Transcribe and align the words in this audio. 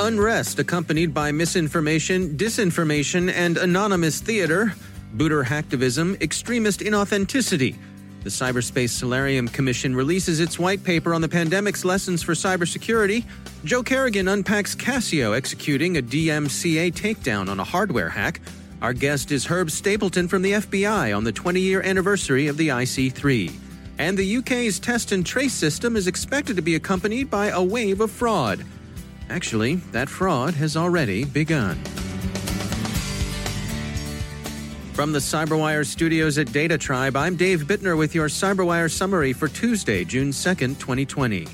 Unrest 0.00 0.60
accompanied 0.60 1.12
by 1.12 1.32
misinformation, 1.32 2.36
disinformation, 2.36 3.32
and 3.32 3.58
anonymous 3.58 4.20
theater, 4.20 4.72
booter 5.14 5.42
hacktivism, 5.42 6.22
extremist 6.22 6.80
inauthenticity. 6.80 7.74
The 8.22 8.30
Cyberspace 8.30 8.90
Solarium 8.90 9.48
Commission 9.48 9.96
releases 9.96 10.38
its 10.38 10.56
white 10.56 10.84
paper 10.84 11.14
on 11.14 11.20
the 11.20 11.28
pandemic's 11.28 11.84
lessons 11.84 12.22
for 12.22 12.34
cybersecurity. 12.34 13.24
Joe 13.64 13.82
Carrigan 13.82 14.28
unpacks 14.28 14.76
Casio 14.76 15.36
executing 15.36 15.96
a 15.96 16.02
DMCA 16.02 16.92
takedown 16.92 17.48
on 17.48 17.58
a 17.58 17.64
hardware 17.64 18.10
hack. 18.10 18.40
Our 18.80 18.92
guest 18.92 19.32
is 19.32 19.46
Herb 19.46 19.68
Stapleton 19.68 20.28
from 20.28 20.42
the 20.42 20.52
FBI 20.52 21.16
on 21.16 21.24
the 21.24 21.32
20 21.32 21.58
year 21.58 21.82
anniversary 21.82 22.46
of 22.46 22.56
the 22.56 22.68
IC3. 22.68 23.52
And 23.98 24.16
the 24.16 24.36
UK's 24.36 24.78
test 24.78 25.10
and 25.10 25.26
trace 25.26 25.54
system 25.54 25.96
is 25.96 26.06
expected 26.06 26.54
to 26.54 26.62
be 26.62 26.76
accompanied 26.76 27.28
by 27.28 27.48
a 27.48 27.60
wave 27.60 28.00
of 28.00 28.12
fraud. 28.12 28.64
Actually, 29.30 29.76
that 29.92 30.08
fraud 30.08 30.54
has 30.54 30.76
already 30.76 31.24
begun. 31.24 31.76
From 34.94 35.12
the 35.12 35.20
CyberWire 35.20 35.86
studios 35.86 36.38
at 36.38 36.50
Data 36.50 36.76
Tribe, 36.76 37.14
I'm 37.14 37.36
Dave 37.36 37.62
Bittner 37.62 37.96
with 37.96 38.16
your 38.16 38.28
CyberWire 38.28 38.90
summary 38.90 39.32
for 39.32 39.46
Tuesday, 39.46 40.04
June 40.04 40.30
2nd, 40.30 40.78
2020. 40.80 41.46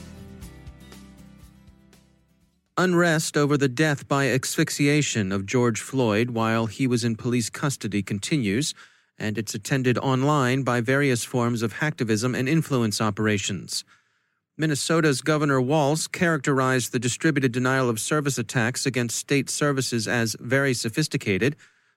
Unrest 2.78 3.36
over 3.36 3.56
the 3.56 3.68
death 3.68 4.08
by 4.08 4.28
asphyxiation 4.28 5.30
of 5.30 5.46
George 5.46 5.80
Floyd 5.80 6.30
while 6.30 6.66
he 6.66 6.86
was 6.86 7.04
in 7.04 7.16
police 7.16 7.50
custody 7.50 8.02
continues, 8.02 8.74
and 9.18 9.36
it's 9.36 9.54
attended 9.54 9.98
online 9.98 10.62
by 10.62 10.80
various 10.80 11.22
forms 11.22 11.62
of 11.62 11.74
hacktivism 11.74 12.36
and 12.36 12.48
influence 12.48 13.00
operations. 13.00 13.84
Minnesota's 14.56 15.20
Governor 15.20 15.60
Walz 15.60 16.06
characterized 16.06 16.92
the 16.92 17.00
distributed 17.00 17.50
denial 17.50 17.88
of 17.88 17.98
service 17.98 18.38
attacks 18.38 18.86
against 18.86 19.16
state 19.18 19.50
services 19.50 20.06
as 20.06 20.36
very 20.38 20.72
sophisticated. 20.74 21.56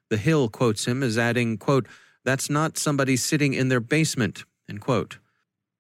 The 0.10 0.18
Hill 0.18 0.50
quotes 0.50 0.86
him 0.86 1.04
as 1.04 1.20
adding, 1.20 1.58
quote, 1.58 1.88
That's 2.26 2.50
not 2.50 2.80
somebody 2.80 3.16
sitting 3.16 3.54
in 3.54 3.70
their 3.70 3.80
basement, 3.80 4.44
end 4.68 4.82
quote. 4.82 5.20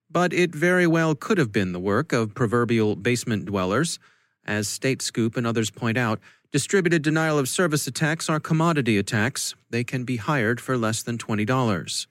But 0.08 0.34
it 0.34 0.54
very 0.54 0.86
well 0.86 1.16
could 1.16 1.40
have 1.40 1.52
been 1.52 1.74
the 1.74 1.80
work 1.80 2.14
of 2.14 2.36
proverbial 2.36 2.96
basement 2.96 3.46
dwellers. 3.46 3.98
As 4.46 4.68
State 4.68 5.02
Scoop 5.02 5.36
and 5.36 5.48
others 5.48 5.72
point 5.72 5.98
out, 5.98 6.20
distributed 6.52 7.02
denial 7.02 7.40
of 7.40 7.50
service 7.50 7.88
attacks 7.88 8.30
are 8.30 8.40
commodity 8.40 9.00
attacks. 9.00 9.56
They 9.72 9.84
can 9.84 10.04
be 10.04 10.18
hired 10.18 10.62
for 10.62 10.78
less 10.78 11.02
than 11.02 11.18
$20. 11.18 12.08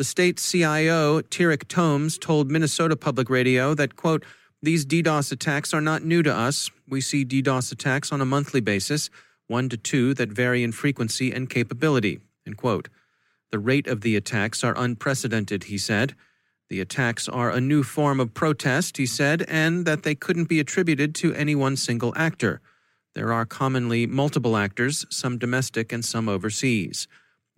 The 0.00 0.04
state 0.04 0.38
CIO, 0.38 1.20
Tarek 1.20 1.68
Tomes, 1.68 2.16
told 2.16 2.50
Minnesota 2.50 2.96
Public 2.96 3.28
Radio 3.28 3.74
that, 3.74 3.96
quote, 3.96 4.24
these 4.62 4.86
DDoS 4.86 5.30
attacks 5.30 5.74
are 5.74 5.82
not 5.82 6.02
new 6.02 6.22
to 6.22 6.34
us. 6.34 6.70
We 6.88 7.02
see 7.02 7.22
DDoS 7.22 7.70
attacks 7.70 8.10
on 8.10 8.22
a 8.22 8.24
monthly 8.24 8.62
basis, 8.62 9.10
one 9.46 9.68
to 9.68 9.76
two 9.76 10.14
that 10.14 10.30
vary 10.30 10.62
in 10.62 10.72
frequency 10.72 11.30
and 11.32 11.50
capability, 11.50 12.20
end 12.46 12.56
quote. 12.56 12.88
The 13.50 13.58
rate 13.58 13.86
of 13.86 14.00
the 14.00 14.16
attacks 14.16 14.64
are 14.64 14.72
unprecedented, 14.74 15.64
he 15.64 15.76
said. 15.76 16.14
The 16.70 16.80
attacks 16.80 17.28
are 17.28 17.50
a 17.50 17.60
new 17.60 17.82
form 17.82 18.20
of 18.20 18.32
protest, 18.32 18.96
he 18.96 19.04
said, 19.04 19.44
and 19.48 19.84
that 19.84 20.02
they 20.02 20.14
couldn't 20.14 20.48
be 20.48 20.60
attributed 20.60 21.14
to 21.16 21.34
any 21.34 21.54
one 21.54 21.76
single 21.76 22.14
actor. 22.16 22.62
There 23.14 23.34
are 23.34 23.44
commonly 23.44 24.06
multiple 24.06 24.56
actors, 24.56 25.04
some 25.10 25.36
domestic 25.36 25.92
and 25.92 26.02
some 26.02 26.26
overseas. 26.26 27.06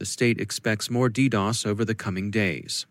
The 0.03 0.07
state 0.07 0.41
expects 0.41 0.91
more 0.91 1.09
DDoS 1.09 1.65
over 1.65 1.85
the 1.85 1.95
coming 1.95 2.33
days. 2.33 2.87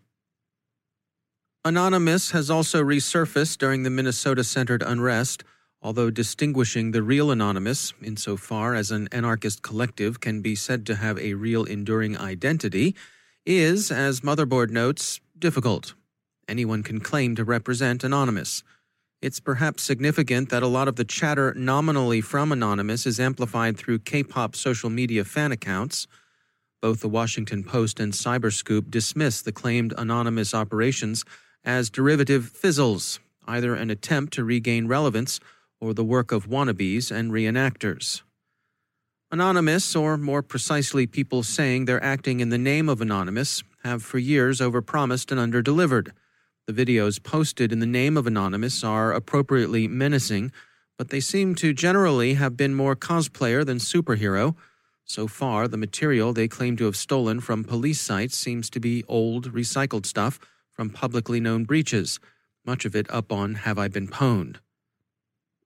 Anonymous 1.66 2.32
has 2.32 2.50
also 2.50 2.82
resurfaced 2.82 3.58
during 3.58 3.84
the 3.84 3.90
Minnesota 3.90 4.46
centered 4.46 4.82
unrest, 4.82 5.44
although 5.82 6.10
distinguishing 6.10 6.92
the 6.92 7.04
real 7.04 7.30
Anonymous, 7.30 7.94
insofar 8.02 8.76
as 8.76 8.92
an 8.92 9.10
anarchist 9.12 9.62
collective 9.62 10.22
can 10.22 10.42
be 10.42 10.56
said 10.56 10.86
to 10.86 10.96
have 10.96 11.20
a 11.20 11.34
real 11.34 11.66
enduring 11.66 12.18
identity, 12.18 12.96
is, 13.46 13.92
as 13.92 14.22
Motherboard 14.22 14.70
notes, 14.70 15.20
difficult. 15.38 15.96
Anyone 16.48 16.82
can 16.82 17.02
claim 17.02 17.36
to 17.36 17.44
represent 17.44 18.06
Anonymous. 18.06 18.64
It's 19.22 19.42
perhaps 19.42 19.84
significant 19.84 20.48
that 20.48 20.64
a 20.64 20.68
lot 20.68 20.88
of 20.88 20.96
the 20.96 21.04
chatter 21.04 21.54
nominally 21.56 22.22
from 22.22 22.54
Anonymous 22.54 23.06
is 23.06 23.20
amplified 23.20 23.78
through 23.78 24.00
K 24.00 24.24
pop 24.24 24.56
social 24.56 24.90
media 24.90 25.26
fan 25.26 25.52
accounts. 25.52 26.08
Both 26.82 27.02
the 27.02 27.10
Washington 27.10 27.64
Post 27.64 28.00
and 28.00 28.12
Cyberscoop 28.12 28.90
dismiss 28.90 29.42
the 29.42 29.52
claimed 29.52 29.94
anonymous 30.00 30.54
operations 30.56 31.24
as 31.64 31.92
derivative 31.92 32.50
fizzles, 32.50 33.20
either 33.48 33.76
an 33.76 33.92
attempt 33.92 34.34
to 34.34 34.44
regain 34.44 34.88
relevance 34.88 35.40
or 35.80 35.94
the 35.94 36.04
work 36.04 36.32
of 36.32 36.48
wannabes 36.48 37.12
and 37.12 37.32
reenactors. 37.32 38.24
Anonymous, 39.32 39.96
or 39.96 40.18
more 40.18 40.42
precisely, 40.42 41.06
people 41.06 41.44
saying 41.44 41.86
they're 41.86 42.04
acting 42.04 42.40
in 42.40 42.50
the 42.50 42.58
name 42.58 42.90
of 42.90 43.00
Anonymous, 43.00 43.64
have 43.84 44.04
for 44.04 44.18
years 44.18 44.60
overpromised 44.60 45.32
and 45.32 45.40
underdelivered. 45.40 46.10
The 46.68 46.74
videos 46.74 47.22
posted 47.22 47.72
in 47.72 47.80
the 47.80 47.86
name 47.86 48.18
of 48.18 48.28
Anonymous 48.28 48.84
are 48.84 49.14
appropriately 49.14 49.88
menacing, 49.88 50.52
but 50.98 51.10
they 51.10 51.20
seem 51.20 51.56
to 51.56 51.74
generally 51.74 52.34
have 52.34 52.58
been 52.58 52.74
more 52.74 52.96
cosplayer 52.96 53.66
than 53.66 53.78
superhero 53.78 54.56
so 55.12 55.28
far, 55.28 55.68
the 55.68 55.78
material 55.78 56.32
they 56.32 56.48
claim 56.48 56.78
to 56.78 56.86
have 56.86 56.96
stolen 56.96 57.42
from 57.42 57.64
police 57.64 58.00
sites 58.00 58.38
seems 58.38 58.70
to 58.70 58.80
be 58.80 59.04
old, 59.08 59.52
recycled 59.54 60.06
stuff 60.06 60.40
from 60.72 60.90
publicly 60.90 61.40
known 61.40 61.66
breaches, 61.66 62.20
much 62.66 62.86
of 62.86 62.96
it 62.96 63.12
up 63.12 63.32
on 63.32 63.56
Have 63.56 63.78
I 63.78 63.90
Been 63.90 64.08
Pwned. 64.08 64.58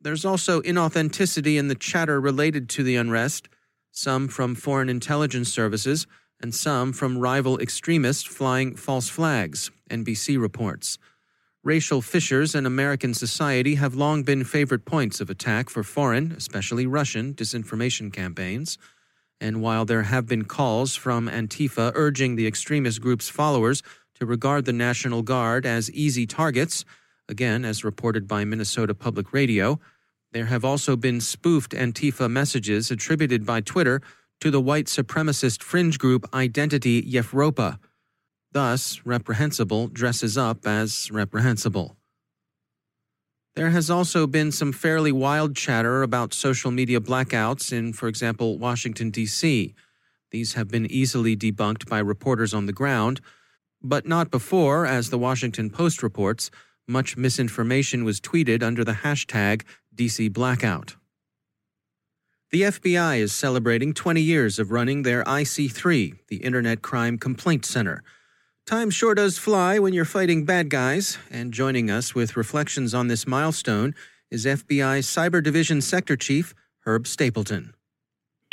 There's 0.02 0.26
also 0.26 0.62
inauthenticity 0.62 1.58
in 1.58 1.68
the 1.68 1.76
chatter 1.76 2.20
related 2.20 2.70
to 2.70 2.84
the 2.84 2.96
unrest, 2.96 3.48
some 3.92 4.28
from 4.28 4.56
foreign 4.56 4.90
intelligence 4.90 5.52
services, 5.54 6.08
and 6.42 6.54
some 6.54 6.92
from 6.92 7.18
rival 7.18 7.60
extremists 7.60 8.24
flying 8.24 8.76
false 8.76 9.10
flags, 9.10 9.72
NBC 9.90 10.40
reports. 10.42 10.98
Racial 11.64 12.02
fissures 12.02 12.54
in 12.54 12.66
American 12.66 13.14
society 13.14 13.76
have 13.76 13.96
long 13.96 14.24
been 14.24 14.44
favorite 14.44 14.86
points 14.86 15.20
of 15.20 15.30
attack 15.30 15.70
for 15.70 15.84
foreign, 15.84 16.32
especially 16.34 16.86
Russian, 16.86 17.34
disinformation 17.34 18.14
campaigns. 18.14 18.78
And 19.42 19.62
while 19.62 19.86
there 19.86 20.04
have 20.04 20.26
been 20.26 20.46
calls 20.46 20.96
from 20.96 21.28
Antifa 21.28 21.92
urging 21.96 22.36
the 22.36 22.48
extremist 22.48 23.02
group's 23.02 23.30
followers 23.30 23.84
to 24.16 24.26
regard 24.26 24.66
the 24.66 24.74
National 24.74 25.22
Guard 25.22 25.66
as 25.66 25.92
easy 25.92 26.26
targets, 26.26 26.86
again, 27.28 27.66
as 27.66 27.84
reported 27.84 28.28
by 28.28 28.46
Minnesota 28.46 28.94
Public 28.94 29.34
Radio, 29.34 29.80
there 30.32 30.46
have 30.46 30.66
also 30.66 30.96
been 30.96 31.22
spoofed 31.22 31.72
Antifa 31.72 32.30
messages 32.30 32.92
attributed 32.92 33.46
by 33.46 33.62
Twitter 33.62 34.02
to 34.42 34.52
the 34.52 34.62
white 34.62 34.86
supremacist 34.86 35.64
fringe 35.64 35.98
group 35.98 36.28
Identity 36.34 37.02
Evropa. 37.02 37.80
Thus, 38.52 39.02
reprehensible 39.06 39.88
dresses 39.88 40.38
up 40.38 40.66
as 40.66 41.12
reprehensible. 41.12 41.98
There 43.56 43.70
has 43.70 43.90
also 43.90 44.28
been 44.28 44.52
some 44.52 44.74
fairly 44.74 45.14
wild 45.14 45.56
chatter 45.56 46.04
about 46.04 46.34
social 46.34 46.72
media 46.72 47.00
blackouts 47.00 47.72
in, 47.72 47.94
for 47.94 48.10
example, 48.10 48.58
Washington, 48.58 49.12
D.C. 49.12 49.74
These 50.32 50.54
have 50.54 50.68
been 50.68 50.92
easily 50.92 51.38
debunked 51.38 51.88
by 51.88 52.00
reporters 52.00 52.54
on 52.54 52.66
the 52.66 52.74
ground, 52.74 53.22
but 53.82 54.06
not 54.06 54.30
before, 54.30 54.86
as 54.86 55.10
the 55.10 55.18
Washington 55.18 55.70
Post 55.70 56.04
reports, 56.04 56.52
much 56.86 57.16
misinformation 57.16 58.04
was 58.04 58.20
tweeted 58.20 58.62
under 58.62 58.84
the 58.84 58.92
hashtag 58.92 59.62
DC 59.96 60.34
Blackout. 60.34 60.98
The 62.52 62.64
FBI 62.64 63.20
is 63.20 63.34
celebrating 63.34 63.94
20 63.94 64.22
years 64.22 64.60
of 64.60 64.72
running 64.72 65.04
their 65.04 65.24
IC3, 65.24 66.18
the 66.28 66.38
Internet 66.38 66.82
Crime 66.82 67.18
Complaint 67.18 67.66
Center. 67.66 68.04
Time 68.66 68.90
sure 68.90 69.14
does 69.14 69.38
fly 69.38 69.78
when 69.78 69.94
you're 69.94 70.06
fighting 70.06 70.44
bad 70.44 70.72
guys, 70.72 71.20
and 71.30 71.54
joining 71.54 71.92
us 71.92 72.16
with 72.16 72.36
reflections 72.36 72.96
on 72.96 73.10
this 73.10 73.28
milestone 73.28 73.94
is 74.32 74.48
FBI 74.48 75.04
Cyber 75.04 75.44
Division 75.44 75.82
Sector 75.82 76.16
Chief 76.16 76.56
Herb 76.84 77.06
Stapleton. 77.06 77.76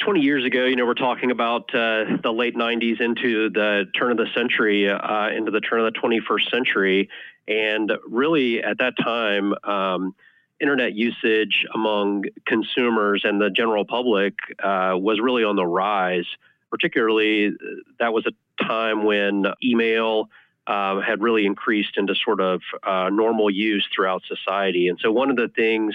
20 0.05 0.20
years 0.20 0.44
ago, 0.44 0.67
you 0.67 0.76
know, 0.76 0.85
we're 0.85 0.93
talking 0.93 1.31
about 1.31 1.75
uh, 1.75 2.05
the 2.23 2.31
late 2.31 2.55
90s 2.55 3.00
into 3.00 3.49
the 3.49 3.87
turn 3.99 4.11
of 4.11 4.19
the 4.19 4.26
century, 4.35 4.87
uh, 4.87 5.31
into 5.31 5.50
the 5.50 5.61
turn 5.61 5.81
of 5.81 5.91
the 5.94 5.99
21st 5.99 6.50
century. 6.50 7.09
And 7.49 7.91
really, 8.06 8.62
at 8.62 8.81
that 8.81 8.93
time, 9.03 9.55
um, 9.64 10.14
internet 10.61 10.93
usage 10.93 11.64
among 11.73 12.25
consumers 12.47 13.23
and 13.25 13.41
the 13.41 13.49
general 13.49 13.87
public 13.87 14.35
uh, 14.62 14.93
was 14.94 15.20
really 15.23 15.43
on 15.43 15.56
the 15.56 15.64
rise. 15.64 16.26
Particularly, 16.70 17.53
that 17.99 18.12
was 18.12 18.26
a 18.26 18.32
time 18.60 19.04
when 19.04 19.46
email 19.62 20.28
uh, 20.66 21.00
had 21.00 21.20
really 21.20 21.44
increased 21.44 21.96
into 21.96 22.14
sort 22.14 22.40
of 22.40 22.60
uh, 22.82 23.10
normal 23.10 23.50
use 23.50 23.87
throughout 23.94 24.22
society. 24.26 24.88
And 24.88 24.99
so, 25.00 25.10
one 25.10 25.31
of 25.31 25.37
the 25.37 25.49
things 25.49 25.94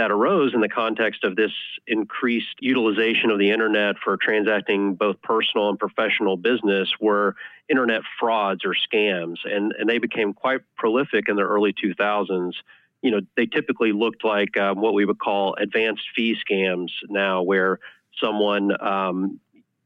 that 0.00 0.10
arose 0.10 0.54
in 0.54 0.60
the 0.60 0.68
context 0.68 1.24
of 1.24 1.36
this 1.36 1.52
increased 1.86 2.56
utilization 2.60 3.30
of 3.30 3.38
the 3.38 3.50
internet 3.50 3.96
for 4.02 4.16
transacting 4.16 4.94
both 4.94 5.20
personal 5.20 5.68
and 5.68 5.78
professional 5.78 6.38
business 6.38 6.88
were 7.00 7.36
internet 7.68 8.00
frauds 8.18 8.64
or 8.64 8.74
scams. 8.74 9.36
And, 9.44 9.74
and 9.78 9.90
they 9.90 9.98
became 9.98 10.32
quite 10.32 10.60
prolific 10.76 11.28
in 11.28 11.36
the 11.36 11.42
early 11.42 11.74
2000s. 11.74 12.54
You 13.02 13.10
know, 13.10 13.20
they 13.36 13.44
typically 13.44 13.92
looked 13.92 14.24
like 14.24 14.56
um, 14.56 14.80
what 14.80 14.94
we 14.94 15.04
would 15.04 15.18
call 15.18 15.54
advanced 15.56 16.04
fee 16.16 16.34
scams 16.48 16.88
now, 17.10 17.42
where 17.42 17.78
someone, 18.18 18.72
um, 18.82 19.38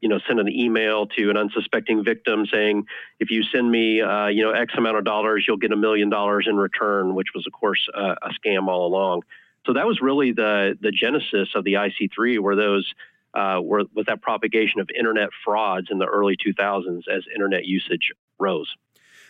you 0.04 0.10
know, 0.10 0.20
send 0.28 0.38
an 0.38 0.50
email 0.50 1.06
to 1.06 1.30
an 1.30 1.38
unsuspecting 1.38 2.04
victim 2.04 2.44
saying, 2.52 2.84
if 3.20 3.30
you 3.30 3.42
send 3.42 3.70
me, 3.70 4.02
uh, 4.02 4.26
you 4.26 4.44
know, 4.44 4.50
X 4.50 4.74
amount 4.76 4.98
of 4.98 5.04
dollars, 5.04 5.46
you'll 5.48 5.56
get 5.56 5.72
a 5.72 5.76
million 5.76 6.10
dollars 6.10 6.46
in 6.46 6.56
return, 6.56 7.14
which 7.14 7.28
was, 7.34 7.46
of 7.46 7.54
course, 7.54 7.88
uh, 7.94 8.14
a 8.20 8.28
scam 8.38 8.68
all 8.68 8.86
along. 8.86 9.22
So 9.64 9.72
that 9.72 9.86
was 9.86 10.00
really 10.02 10.32
the 10.32 10.76
the 10.78 10.90
genesis 10.90 11.48
of 11.54 11.64
the 11.64 11.72
IC3, 11.72 12.38
where 12.38 12.54
those 12.54 12.92
uh, 13.32 13.60
were 13.62 13.84
with 13.94 14.08
that 14.08 14.20
propagation 14.20 14.78
of 14.78 14.90
internet 14.96 15.30
frauds 15.42 15.88
in 15.90 15.98
the 15.98 16.04
early 16.04 16.36
2000s 16.36 17.04
as 17.10 17.24
internet 17.34 17.64
usage 17.64 18.12
rose. 18.38 18.68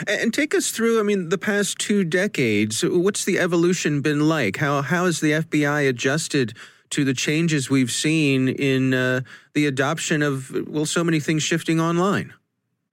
And 0.08 0.34
take 0.34 0.56
us 0.56 0.72
through, 0.72 0.98
I 0.98 1.04
mean, 1.04 1.28
the 1.28 1.38
past 1.38 1.78
two 1.78 2.02
decades. 2.02 2.82
What's 2.84 3.24
the 3.24 3.38
evolution 3.38 4.00
been 4.00 4.28
like? 4.28 4.56
How 4.56 4.82
how 4.82 5.04
has 5.04 5.20
the 5.20 5.30
FBI 5.30 5.88
adjusted 5.88 6.54
to 6.94 7.04
the 7.04 7.14
changes 7.14 7.68
we've 7.68 7.90
seen 7.90 8.48
in 8.48 8.94
uh, 8.94 9.20
the 9.52 9.66
adoption 9.66 10.22
of 10.22 10.50
well, 10.68 10.86
so 10.86 11.02
many 11.02 11.20
things 11.20 11.42
shifting 11.42 11.80
online? 11.80 12.32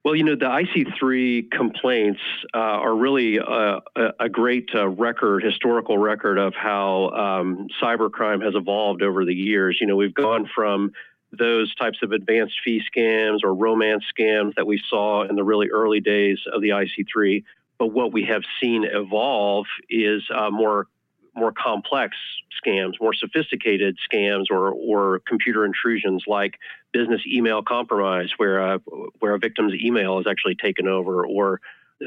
Well, 0.04 0.16
you 0.16 0.24
know, 0.24 0.34
the 0.34 0.46
IC3 0.46 1.52
complaints 1.52 2.20
uh, 2.52 2.58
are 2.58 2.94
really 2.94 3.36
a, 3.36 3.80
a 4.18 4.28
great 4.28 4.68
uh, 4.74 4.88
record, 4.88 5.44
historical 5.44 5.96
record 5.96 6.38
of 6.38 6.54
how 6.54 7.10
um, 7.10 7.68
cybercrime 7.80 8.44
has 8.44 8.56
evolved 8.56 9.02
over 9.02 9.24
the 9.24 9.34
years. 9.34 9.78
You 9.80 9.86
know, 9.86 9.94
we've 9.94 10.14
gone 10.14 10.50
from 10.52 10.90
those 11.30 11.72
types 11.76 11.98
of 12.02 12.10
advanced 12.10 12.54
fee 12.64 12.82
scams 12.92 13.38
or 13.44 13.54
romance 13.54 14.02
scams 14.18 14.54
that 14.56 14.66
we 14.66 14.82
saw 14.90 15.22
in 15.22 15.36
the 15.36 15.44
really 15.44 15.68
early 15.68 16.00
days 16.00 16.40
of 16.52 16.60
the 16.62 16.70
IC3. 16.70 17.44
But 17.78 17.86
what 17.88 18.12
we 18.12 18.24
have 18.24 18.42
seen 18.60 18.84
evolve 18.84 19.66
is 19.88 20.22
uh, 20.34 20.50
more 20.50 20.88
more 21.34 21.52
complex 21.52 22.16
scams, 22.64 22.92
more 23.00 23.14
sophisticated 23.14 23.98
scams, 24.10 24.46
or 24.50 24.70
or 24.70 25.20
computer 25.26 25.64
intrusions 25.64 26.24
like 26.26 26.58
business 26.92 27.22
email 27.26 27.62
compromise, 27.62 28.30
where 28.36 28.58
a, 28.58 28.78
where 29.18 29.34
a 29.34 29.38
victim's 29.38 29.74
email 29.74 30.18
is 30.18 30.26
actually 30.26 30.54
taken 30.54 30.88
over, 30.88 31.26
or 31.26 31.60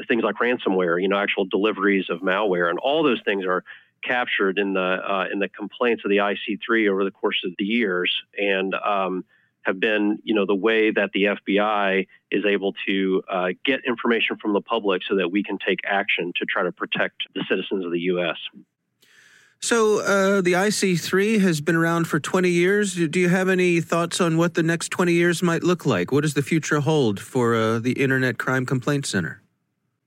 things 0.08 0.22
like 0.22 0.36
ransomware, 0.36 1.00
you 1.00 1.08
know, 1.08 1.18
actual 1.18 1.44
deliveries 1.44 2.10
of 2.10 2.20
malware, 2.20 2.70
and 2.70 2.78
all 2.78 3.02
those 3.02 3.20
things 3.24 3.44
are 3.44 3.64
captured 4.02 4.58
in 4.58 4.74
the 4.74 4.80
uh, 4.80 5.26
in 5.32 5.38
the 5.38 5.48
complaints 5.48 6.04
of 6.04 6.10
the 6.10 6.18
IC3 6.18 6.90
over 6.90 7.04
the 7.04 7.10
course 7.10 7.42
of 7.44 7.52
the 7.58 7.64
years, 7.64 8.22
and 8.38 8.74
um, 8.74 9.24
have 9.62 9.80
been, 9.80 10.18
you 10.22 10.34
know, 10.34 10.46
the 10.46 10.54
way 10.54 10.92
that 10.92 11.10
the 11.12 11.24
FBI 11.24 12.06
is 12.30 12.44
able 12.44 12.74
to 12.86 13.22
uh, 13.28 13.48
get 13.64 13.80
information 13.84 14.36
from 14.36 14.52
the 14.52 14.60
public 14.60 15.02
so 15.08 15.16
that 15.16 15.30
we 15.30 15.42
can 15.42 15.58
take 15.58 15.80
action 15.84 16.32
to 16.36 16.44
try 16.44 16.62
to 16.62 16.72
protect 16.72 17.22
the 17.34 17.44
citizens 17.48 17.84
of 17.84 17.90
the 17.90 18.00
U.S. 18.00 18.36
So 19.60 20.00
uh, 20.00 20.42
the 20.42 20.52
IC3 20.52 21.40
has 21.40 21.60
been 21.60 21.76
around 21.76 22.06
for 22.06 22.20
20 22.20 22.48
years. 22.48 22.94
Do 22.94 23.18
you 23.18 23.28
have 23.28 23.48
any 23.48 23.80
thoughts 23.80 24.20
on 24.20 24.36
what 24.36 24.54
the 24.54 24.62
next 24.62 24.90
20 24.90 25.12
years 25.12 25.42
might 25.42 25.62
look 25.62 25.86
like? 25.86 26.12
What 26.12 26.22
does 26.22 26.34
the 26.34 26.42
future 26.42 26.80
hold 26.80 27.18
for 27.18 27.54
uh, 27.54 27.78
the 27.78 27.92
Internet 27.92 28.38
Crime 28.38 28.66
Complaint 28.66 29.06
Center? 29.06 29.42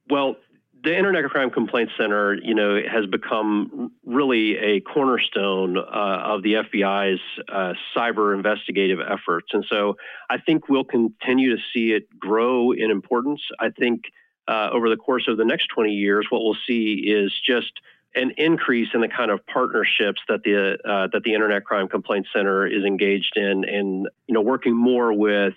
Well, 0.10 0.38
the 0.84 0.96
Internet 0.96 1.26
Crime 1.26 1.50
Complaint 1.50 1.90
Center, 1.98 2.36
you 2.36 2.56
know, 2.56 2.80
has 2.90 3.06
become 3.06 3.92
really 4.06 4.58
a 4.58 4.80
cornerstone 4.82 5.78
uh, 5.78 5.82
of 5.82 6.42
the 6.42 6.54
FBI's 6.54 7.20
uh, 7.52 7.74
cyber 7.96 8.34
investigative 8.34 9.00
efforts, 9.00 9.48
and 9.52 9.66
so 9.70 9.98
I 10.30 10.38
think 10.38 10.70
we'll 10.70 10.86
continue 10.86 11.56
to 11.56 11.62
see 11.74 11.92
it 11.92 12.08
grow 12.18 12.72
in 12.72 12.92
importance. 12.92 13.42
I 13.60 13.72
think 13.72 14.04
uh, 14.48 14.70
over 14.72 14.90
the 14.90 14.96
course 14.96 15.28
of 15.28 15.38
the 15.38 15.46
next 15.46 15.68
20 15.68 15.92
years, 15.92 16.28
what 16.30 16.44
we'll 16.44 16.58
see 16.66 17.04
is 17.06 17.34
just 17.46 17.72
an 18.16 18.32
increase 18.38 18.90
in 18.94 19.02
the 19.02 19.08
kind 19.08 19.32
of 19.32 19.46
partnerships 19.46 20.20
that 20.28 20.44
the 20.44 20.78
uh, 20.84 21.08
that 21.14 21.24
the 21.24 21.34
Internet 21.34 21.66
Crime 21.66 21.88
Complaint 21.88 22.28
Center 22.34 22.66
is 22.66 22.84
engaged 22.84 23.34
in, 23.36 23.64
and 23.64 24.08
you 24.28 24.34
know, 24.34 24.42
working 24.42 24.76
more 24.76 25.14
with 25.14 25.54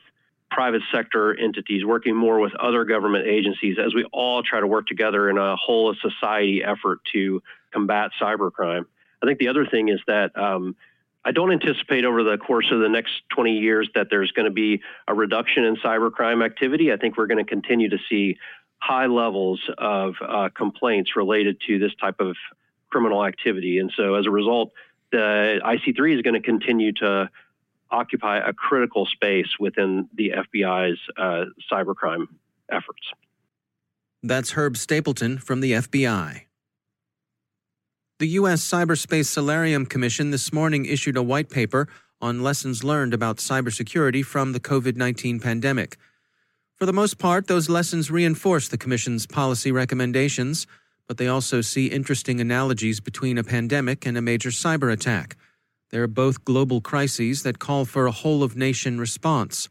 private 0.50 0.82
sector 0.92 1.34
entities, 1.38 1.84
working 1.84 2.14
more 2.14 2.38
with 2.38 2.54
other 2.56 2.84
government 2.84 3.26
agencies, 3.26 3.78
as 3.82 3.94
we 3.94 4.04
all 4.12 4.42
try 4.42 4.60
to 4.60 4.66
work 4.66 4.86
together 4.86 5.30
in 5.30 5.38
a 5.38 5.56
whole 5.56 5.88
of 5.88 5.96
society 5.98 6.62
effort 6.62 7.00
to 7.12 7.42
combat 7.72 8.10
cybercrime. 8.20 8.84
I 9.22 9.26
think 9.26 9.38
the 9.38 9.48
other 9.48 9.66
thing 9.66 9.88
is 9.88 10.00
that. 10.06 10.36
Um, 10.36 10.76
I 11.24 11.30
don't 11.30 11.52
anticipate 11.52 12.04
over 12.04 12.24
the 12.24 12.36
course 12.36 12.66
of 12.72 12.80
the 12.80 12.88
next 12.88 13.12
20 13.28 13.56
years 13.56 13.88
that 13.94 14.08
there's 14.10 14.32
going 14.32 14.46
to 14.46 14.50
be 14.50 14.82
a 15.06 15.14
reduction 15.14 15.62
in 15.62 15.76
cybercrime 15.76 16.44
activity. 16.44 16.92
I 16.92 16.96
think 16.96 17.16
we're 17.16 17.28
going 17.28 17.44
to 17.44 17.48
continue 17.48 17.88
to 17.90 17.98
see 18.10 18.38
high 18.82 19.06
levels 19.06 19.60
of 19.78 20.14
uh, 20.20 20.48
complaints 20.56 21.12
related 21.14 21.60
to 21.68 21.78
this 21.78 21.92
type 22.00 22.16
of 22.18 22.36
criminal 22.90 23.24
activity. 23.24 23.78
And 23.78 23.92
so 23.96 24.16
as 24.16 24.26
a 24.26 24.30
result, 24.30 24.72
the 25.12 25.60
IC3 25.64 26.16
is 26.16 26.22
going 26.22 26.34
to 26.34 26.40
continue 26.40 26.92
to 26.94 27.30
occupy 27.92 28.38
a 28.38 28.52
critical 28.52 29.06
space 29.06 29.46
within 29.60 30.08
the 30.14 30.32
FBI's 30.36 30.98
uh, 31.16 31.44
cybercrime 31.70 32.26
efforts. 32.70 33.12
That's 34.20 34.52
Herb 34.52 34.76
Stapleton 34.76 35.38
from 35.38 35.60
the 35.60 35.72
FBI. 35.72 36.42
The 38.18 38.26
U.S. 38.28 38.68
Cyberspace 38.68 39.26
Solarium 39.26 39.86
Commission 39.86 40.32
this 40.32 40.52
morning 40.52 40.86
issued 40.86 41.16
a 41.16 41.22
white 41.22 41.50
paper 41.50 41.86
on 42.20 42.42
lessons 42.42 42.82
learned 42.82 43.14
about 43.14 43.36
cybersecurity 43.36 44.24
from 44.24 44.52
the 44.52 44.60
COVID 44.60 44.96
19 44.96 45.38
pandemic. 45.38 45.96
For 46.82 46.86
the 46.86 46.92
most 46.92 47.18
part, 47.18 47.46
those 47.46 47.68
lessons 47.68 48.10
reinforce 48.10 48.66
the 48.66 48.76
Commission's 48.76 49.24
policy 49.24 49.70
recommendations, 49.70 50.66
but 51.06 51.16
they 51.16 51.28
also 51.28 51.60
see 51.60 51.86
interesting 51.86 52.40
analogies 52.40 52.98
between 52.98 53.38
a 53.38 53.44
pandemic 53.44 54.04
and 54.04 54.18
a 54.18 54.20
major 54.20 54.48
cyber 54.48 54.92
attack. 54.92 55.36
They 55.90 55.98
are 55.98 56.08
both 56.08 56.44
global 56.44 56.80
crises 56.80 57.44
that 57.44 57.60
call 57.60 57.84
for 57.84 58.08
a 58.08 58.10
whole 58.10 58.42
of 58.42 58.56
nation 58.56 58.98
response. 58.98 59.68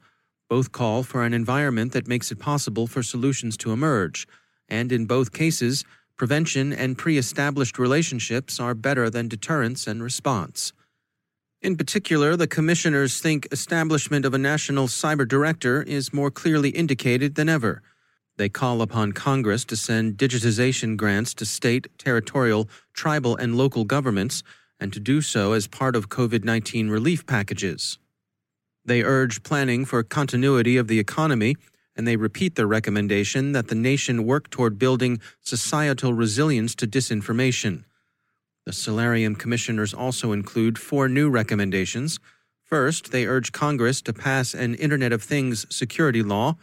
Both 0.49 0.71
call 0.71 1.03
for 1.03 1.25
an 1.25 1.33
environment 1.33 1.91
that 1.91 2.07
makes 2.07 2.31
it 2.31 2.39
possible 2.39 2.87
for 2.87 3.03
solutions 3.03 3.57
to 3.57 3.73
emerge. 3.73 4.25
And 4.69 4.89
in 4.93 5.05
both 5.05 5.33
cases, 5.33 5.83
prevention 6.15 6.71
and 6.71 6.97
pre 6.97 7.17
established 7.17 7.77
relationships 7.77 8.57
are 8.57 8.73
better 8.73 9.09
than 9.09 9.27
deterrence 9.27 9.85
and 9.85 10.01
response. 10.01 10.71
In 11.61 11.77
particular, 11.77 12.35
the 12.35 12.47
commissioners 12.47 13.21
think 13.21 13.47
establishment 13.51 14.25
of 14.25 14.33
a 14.33 14.39
national 14.39 14.87
cyber 14.87 15.27
director 15.27 15.83
is 15.83 16.11
more 16.11 16.31
clearly 16.31 16.69
indicated 16.69 17.35
than 17.35 17.47
ever. 17.47 17.83
They 18.37 18.49
call 18.49 18.81
upon 18.81 19.11
Congress 19.11 19.63
to 19.65 19.75
send 19.75 20.17
digitization 20.17 20.97
grants 20.97 21.35
to 21.35 21.45
state, 21.45 21.87
territorial, 21.99 22.67
tribal, 22.93 23.35
and 23.35 23.55
local 23.55 23.83
governments, 23.83 24.41
and 24.79 24.91
to 24.91 24.99
do 24.99 25.21
so 25.21 25.53
as 25.53 25.67
part 25.67 25.95
of 25.95 26.09
COVID 26.09 26.43
19 26.43 26.89
relief 26.89 27.27
packages. 27.27 27.99
They 28.83 29.03
urge 29.03 29.43
planning 29.43 29.85
for 29.85 30.01
continuity 30.01 30.77
of 30.77 30.87
the 30.87 30.97
economy, 30.97 31.57
and 31.95 32.07
they 32.07 32.15
repeat 32.15 32.55
their 32.55 32.65
recommendation 32.65 33.51
that 33.51 33.67
the 33.67 33.75
nation 33.75 34.25
work 34.25 34.49
toward 34.49 34.79
building 34.79 35.19
societal 35.41 36.15
resilience 36.15 36.73
to 36.73 36.87
disinformation. 36.87 37.83
The 38.65 38.73
Solarium 38.73 39.35
commissioners 39.35 39.93
also 39.93 40.31
include 40.31 40.77
four 40.77 41.09
new 41.09 41.29
recommendations. 41.29 42.19
First, 42.63 43.11
they 43.11 43.25
urge 43.25 43.51
Congress 43.51 44.01
to 44.03 44.13
pass 44.13 44.53
an 44.53 44.75
Internet 44.75 45.11
of 45.11 45.23
Things 45.23 45.65
security 45.75 46.21
law. 46.21 46.57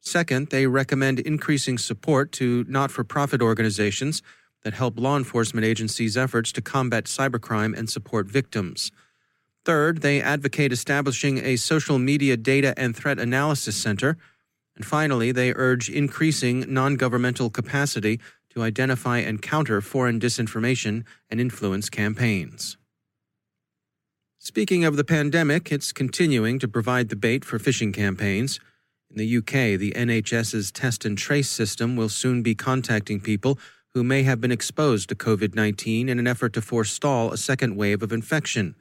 Second, 0.00 0.48
they 0.50 0.66
recommend 0.66 1.18
increasing 1.18 1.78
support 1.78 2.30
to 2.32 2.64
not 2.68 2.90
for 2.90 3.04
profit 3.04 3.42
organizations 3.42 4.22
that 4.62 4.74
help 4.74 4.98
law 4.98 5.16
enforcement 5.16 5.64
agencies' 5.64 6.16
efforts 6.16 6.52
to 6.52 6.60
combat 6.60 7.04
cybercrime 7.04 7.76
and 7.76 7.88
support 7.88 8.26
victims. 8.26 8.92
Third, 9.64 10.02
they 10.02 10.22
advocate 10.22 10.72
establishing 10.72 11.38
a 11.38 11.56
social 11.56 11.98
media 11.98 12.36
data 12.36 12.74
and 12.76 12.96
threat 12.96 13.18
analysis 13.18 13.76
center. 13.76 14.16
And 14.76 14.84
finally, 14.86 15.32
they 15.32 15.52
urge 15.54 15.90
increasing 15.90 16.72
non 16.72 16.96
governmental 16.96 17.50
capacity 17.50 18.20
to 18.50 18.62
identify 18.62 19.18
and 19.18 19.40
counter 19.42 19.80
foreign 19.80 20.20
disinformation 20.20 21.04
and 21.30 21.40
influence 21.40 21.88
campaigns. 21.88 22.76
Speaking 24.38 24.84
of 24.84 24.96
the 24.96 25.04
pandemic, 25.04 25.70
it's 25.70 25.92
continuing 25.92 26.58
to 26.58 26.68
provide 26.68 27.08
the 27.08 27.16
bait 27.16 27.44
for 27.44 27.58
phishing 27.58 27.92
campaigns. 27.92 28.58
In 29.10 29.18
the 29.18 29.36
UK, 29.36 29.78
the 29.78 29.92
NHS's 29.94 30.72
test 30.72 31.04
and 31.04 31.18
trace 31.18 31.48
system 31.48 31.94
will 31.94 32.08
soon 32.08 32.42
be 32.42 32.54
contacting 32.54 33.20
people 33.20 33.58
who 33.92 34.04
may 34.04 34.22
have 34.22 34.40
been 34.40 34.52
exposed 34.52 35.08
to 35.08 35.14
COVID 35.14 35.54
19 35.54 36.08
in 36.08 36.18
an 36.18 36.26
effort 36.26 36.52
to 36.54 36.62
forestall 36.62 37.32
a 37.32 37.36
second 37.36 37.76
wave 37.76 38.02
of 38.02 38.12
infection. 38.12 38.76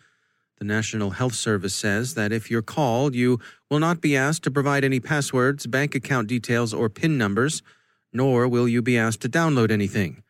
The 0.59 0.65
National 0.65 1.11
Health 1.11 1.35
Service 1.35 1.73
says 1.73 2.13
that 2.15 2.31
if 2.31 2.51
you're 2.51 2.61
called, 2.61 3.15
you 3.15 3.39
will 3.69 3.79
not 3.79 4.01
be 4.01 4.15
asked 4.15 4.43
to 4.43 4.51
provide 4.51 4.83
any 4.83 4.99
passwords, 4.99 5.65
bank 5.67 5.95
account 5.95 6.27
details, 6.27 6.73
or 6.73 6.89
PIN 6.89 7.17
numbers, 7.17 7.61
nor 8.13 8.47
will 8.47 8.67
you 8.67 8.81
be 8.81 8.97
asked 8.97 9.21
to 9.21 9.29
download 9.29 9.71
anything. 9.71 10.23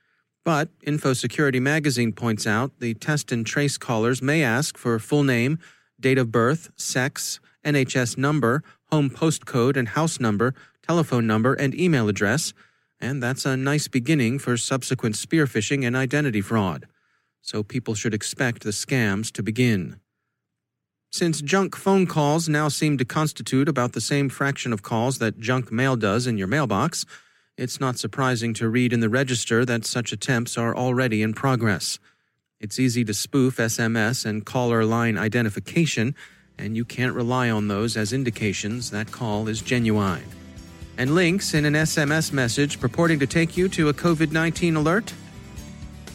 But 0.45 0.69
InfoSecurity 0.79 1.61
magazine 1.61 2.13
points 2.13 2.47
out 2.47 2.79
the 2.79 2.93
test 2.93 3.31
and 3.31 3.45
trace 3.45 3.77
callers 3.77 4.21
may 4.21 4.43
ask 4.43 4.77
for 4.77 4.97
full 4.99 5.23
name, 5.23 5.59
date 5.99 6.17
of 6.17 6.31
birth, 6.31 6.71
sex, 6.75 7.39
NHS 7.65 8.17
number, 8.17 8.63
home 8.91 9.09
postcode 9.09 9.75
and 9.75 9.89
house 9.89 10.19
number, 10.19 10.55
telephone 10.81 11.27
number, 11.27 11.53
and 11.53 11.75
email 11.75 12.07
address 12.09 12.53
and 13.01 13.23
that's 13.23 13.45
a 13.45 13.55
nice 13.55 13.87
beginning 13.87 14.39
for 14.39 14.57
subsequent 14.57 15.15
spear 15.15 15.45
phishing 15.45 15.85
and 15.85 15.95
identity 15.95 16.41
fraud. 16.41 16.87
So 17.41 17.63
people 17.63 17.95
should 17.95 18.13
expect 18.13 18.63
the 18.63 18.71
scams 18.71 19.31
to 19.33 19.43
begin. 19.43 19.99
Since 21.11 21.41
junk 21.41 21.75
phone 21.75 22.05
calls 22.05 22.47
now 22.47 22.67
seem 22.67 22.97
to 22.97 23.05
constitute 23.05 23.67
about 23.67 23.93
the 23.93 24.01
same 24.01 24.29
fraction 24.29 24.73
of 24.73 24.83
calls 24.83 25.17
that 25.19 25.39
junk 25.39 25.71
mail 25.71 25.95
does 25.95 26.27
in 26.27 26.37
your 26.37 26.47
mailbox, 26.47 27.05
it's 27.59 27.79
not 27.79 27.99
surprising 27.99 28.53
to 28.55 28.69
read 28.69 28.93
in 28.93 29.01
the 29.01 29.09
register 29.09 29.65
that 29.65 29.85
such 29.85 30.11
attempts 30.11 30.57
are 30.57 30.75
already 30.75 31.21
in 31.21 31.33
progress. 31.33 31.99
It's 32.59 32.79
easy 32.79 33.03
to 33.05 33.13
spoof 33.13 33.57
SMS 33.57 34.25
and 34.25 34.45
caller 34.45 34.85
line 34.85 35.17
identification, 35.17 36.15
and 36.57 36.75
you 36.75 36.85
can't 36.85 37.13
rely 37.13 37.49
on 37.49 37.67
those 37.67 37.95
as 37.95 38.13
indications 38.13 38.91
that 38.91 39.11
call 39.11 39.47
is 39.47 39.61
genuine 39.61 40.23
and 40.99 41.15
links 41.15 41.53
in 41.53 41.63
an 41.63 41.75
SMS 41.75 42.33
message 42.33 42.77
purporting 42.77 43.19
to 43.19 43.25
take 43.25 43.55
you 43.55 43.69
to 43.69 43.87
a 43.87 43.93
COVID 43.93 44.33
19 44.33 44.75
alert? 44.75 45.13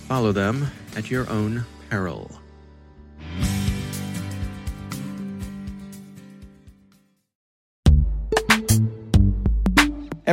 Follow 0.06 0.30
them 0.30 0.70
at 0.94 1.10
your 1.10 1.28
own 1.30 1.64
peril. 1.88 2.43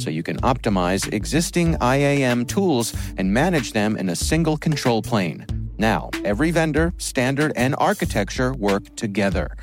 so 0.00 0.10
you 0.10 0.22
can 0.22 0.38
optimize 0.38 1.12
existing 1.12 1.76
IAM 1.82 2.46
tools 2.46 2.94
and 3.16 3.32
manage 3.32 3.72
them 3.72 3.96
in 3.96 4.08
a 4.08 4.16
single 4.16 4.56
control 4.56 5.02
plane. 5.02 5.46
Now, 5.78 6.10
every 6.24 6.50
vendor, 6.50 6.92
standard, 6.98 7.52
and 7.56 7.74
architecture 7.78 8.52
work 8.54 8.94
together. 8.96 9.56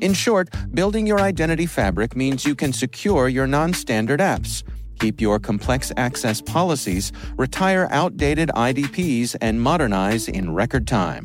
In 0.00 0.12
short, 0.12 0.48
building 0.72 1.06
your 1.06 1.20
identity 1.20 1.66
fabric 1.66 2.14
means 2.16 2.44
you 2.44 2.54
can 2.54 2.72
secure 2.72 3.28
your 3.28 3.46
non 3.46 3.72
standard 3.72 4.20
apps, 4.20 4.62
keep 4.98 5.20
your 5.20 5.38
complex 5.38 5.92
access 5.96 6.40
policies, 6.40 7.12
retire 7.36 7.88
outdated 7.90 8.50
IDPs, 8.50 9.36
and 9.40 9.60
modernize 9.60 10.28
in 10.28 10.54
record 10.54 10.86
time. 10.86 11.24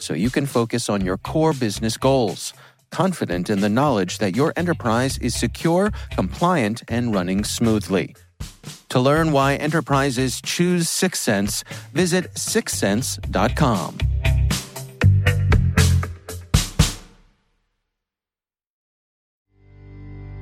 so 0.00 0.14
you 0.14 0.30
can 0.30 0.46
focus 0.46 0.88
on 0.88 1.04
your 1.04 1.18
core 1.18 1.52
business 1.52 1.96
goals. 1.96 2.52
Confident 2.90 3.50
in 3.50 3.60
the 3.60 3.68
knowledge 3.68 4.18
that 4.18 4.34
your 4.34 4.52
enterprise 4.56 5.18
is 5.18 5.34
secure, 5.34 5.92
compliant, 6.10 6.82
and 6.88 7.14
running 7.14 7.44
smoothly. 7.44 8.16
To 8.88 8.98
learn 8.98 9.30
why 9.30 9.54
enterprises 9.54 10.40
choose 10.40 10.88
Syxsense, 10.88 11.62
visit 11.92 12.32
syxsense.com. 12.34 13.98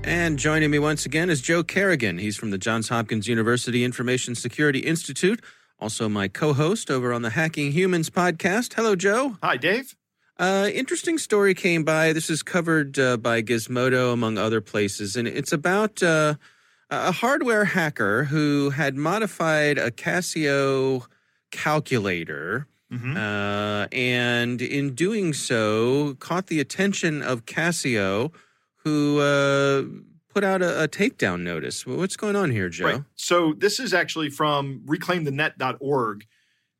And 0.05 0.39
joining 0.39 0.71
me 0.71 0.79
once 0.79 1.05
again 1.05 1.29
is 1.29 1.43
Joe 1.43 1.63
Carrigan. 1.63 2.17
He's 2.17 2.39
from 2.39 2.51
the 2.51 2.57
Johns 2.57 2.89
Hopkins 2.89 3.29
University 3.29 3.85
Information 3.85 4.35
Security 4.35 4.79
Institute 4.79 5.43
also 5.79 6.09
my 6.09 6.29
co-host 6.29 6.91
over 6.91 7.13
on 7.13 7.23
the 7.23 7.31
Hacking 7.31 7.73
Humans 7.73 8.11
podcast. 8.11 8.75
Hello, 8.75 8.97
Joe. 8.97 9.37
Hi, 9.43 9.57
Dave. 9.57 9.95
Uh, 10.39 10.71
interesting 10.73 11.19
story 11.19 11.55
came 11.55 11.85
by. 11.85 12.13
This 12.13 12.31
is 12.31 12.43
covered 12.43 12.99
uh, 12.99 13.17
by 13.17 13.43
Gizmodo, 13.43 14.13
among 14.13 14.39
other 14.39 14.61
places, 14.61 15.17
and 15.17 15.27
it's 15.27 15.53
about 15.53 16.03
uh, 16.03 16.35
a 16.91 17.13
hardware 17.13 17.65
hacker 17.65 18.25
who 18.25 18.71
had 18.71 18.97
modified 18.97 19.79
a 19.79 19.91
Casio 19.91 21.07
calculator. 21.51 22.67
Mm-hmm. 22.93 23.17
Uh, 23.17 23.87
and 23.93 24.63
in 24.63 24.95
doing 24.95 25.35
so, 25.35 26.15
caught 26.21 26.47
the 26.47 26.61
attention 26.61 27.21
of 27.21 27.45
Casio, 27.45 28.33
who 28.77 29.19
uh, 29.19 29.83
put 30.39 30.45
out 30.45 30.63
a, 30.63 30.85
a, 30.85 30.89
takedown 30.89 31.41
notice. 31.41 31.85
What's 31.85 32.17
going 32.17 32.37
on 32.37 32.53
here, 32.53 32.69
Joe? 32.69 32.85
Right. 32.85 33.03
So 33.17 33.55
this 33.55 33.81
is 33.81 33.93
actually 33.93 34.31
from 34.31 34.83
reclaimthenet.org. 34.87 36.27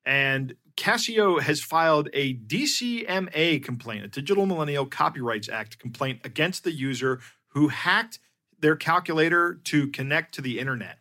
And 0.07 0.55
Casio 0.77 1.41
has 1.41 1.61
filed 1.61 2.09
a 2.13 2.35
DCMA 2.35 3.63
complaint, 3.65 4.05
a 4.05 4.09
Digital 4.09 4.47
Millennial 4.47 4.87
Copyrights 4.87 5.49
Act 5.49 5.81
complaint 5.81 6.21
against 6.23 6.63
the 6.63 6.71
user 6.71 7.19
who 7.49 7.67
hacked 7.69 8.21
their 8.61 8.77
calculator 8.77 9.61
to 9.65 9.89
connect 9.89 10.35
to 10.35 10.41
the 10.41 10.61
internet. 10.61 10.99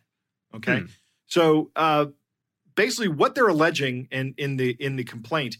Okay, 0.54 0.80
hmm. 0.80 0.86
so 1.26 1.70
uh, 1.76 2.06
basically, 2.74 3.08
what 3.08 3.34
they're 3.34 3.48
alleging 3.48 4.08
in 4.10 4.34
in 4.36 4.56
the 4.56 4.70
in 4.80 4.96
the 4.96 5.04
complaint 5.04 5.58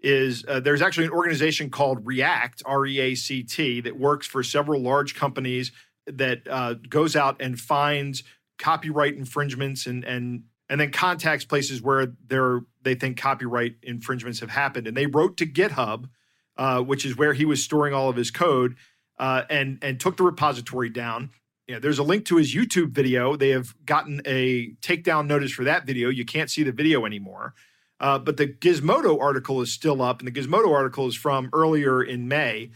is 0.00 0.44
uh, 0.48 0.58
there's 0.58 0.82
actually 0.82 1.04
an 1.06 1.12
organization 1.12 1.70
called 1.70 2.04
React 2.04 2.62
R 2.66 2.86
E 2.86 2.98
A 2.98 3.14
C 3.14 3.42
T 3.42 3.80
that 3.82 3.98
works 3.98 4.26
for 4.26 4.42
several 4.42 4.80
large 4.80 5.14
companies 5.14 5.70
that 6.18 6.42
uh, 6.48 6.74
goes 6.88 7.16
out 7.16 7.40
and 7.40 7.58
finds 7.58 8.22
copyright 8.58 9.16
infringements 9.16 9.86
and 9.86 10.04
and 10.04 10.44
and 10.68 10.80
then 10.80 10.92
contacts 10.92 11.44
places 11.44 11.82
where 11.82 12.12
there 12.26 12.60
they 12.82 12.94
think 12.94 13.18
copyright 13.18 13.76
infringements 13.82 14.40
have 14.40 14.50
happened. 14.50 14.86
And 14.86 14.96
they 14.96 15.06
wrote 15.06 15.36
to 15.38 15.46
GitHub, 15.46 16.08
uh, 16.56 16.80
which 16.82 17.04
is 17.04 17.16
where 17.16 17.32
he 17.32 17.44
was 17.44 17.62
storing 17.62 17.92
all 17.92 18.08
of 18.08 18.16
his 18.16 18.30
code, 18.30 18.76
uh, 19.18 19.42
and 19.50 19.78
and 19.82 19.98
took 19.98 20.16
the 20.16 20.24
repository 20.24 20.88
down. 20.88 21.30
Know, 21.68 21.78
there's 21.78 21.98
a 21.98 22.02
link 22.02 22.24
to 22.26 22.36
his 22.36 22.54
YouTube 22.54 22.90
video. 22.90 23.36
They 23.36 23.50
have 23.50 23.74
gotten 23.84 24.20
a 24.26 24.72
takedown 24.82 25.26
notice 25.26 25.52
for 25.52 25.64
that 25.64 25.86
video. 25.86 26.08
You 26.08 26.24
can't 26.24 26.50
see 26.50 26.62
the 26.62 26.72
video 26.72 27.06
anymore. 27.06 27.54
Uh, 28.00 28.18
but 28.18 28.38
the 28.38 28.46
Gizmodo 28.46 29.20
article 29.20 29.60
is 29.60 29.72
still 29.72 30.00
up, 30.02 30.20
and 30.20 30.26
the 30.26 30.32
Gizmodo 30.32 30.72
article 30.72 31.06
is 31.06 31.14
from 31.14 31.50
earlier 31.52 32.02
in 32.02 32.28
May. 32.28 32.70